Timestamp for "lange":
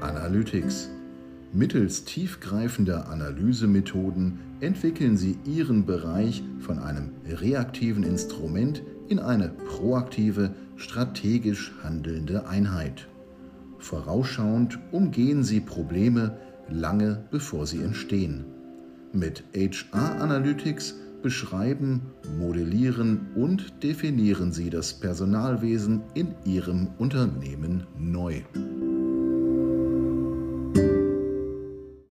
16.68-17.24